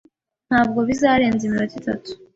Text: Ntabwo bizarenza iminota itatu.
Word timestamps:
Ntabwo 0.47 0.79
bizarenza 0.87 1.41
iminota 1.45 1.73
itatu. 1.81 2.09